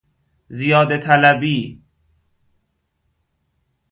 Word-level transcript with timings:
زیاده 0.49 0.97
طلبی 0.97 1.83